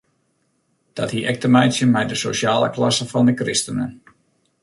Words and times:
Dat 0.99 1.13
hie 1.15 1.21
ek 1.33 1.37
te 1.43 1.51
meitsjen 1.57 1.91
mei 1.97 2.03
de 2.13 2.17
sosjale 2.23 2.71
klasse 2.79 3.09
fan 3.11 3.29
de 3.31 3.37
kristenen. 3.43 3.93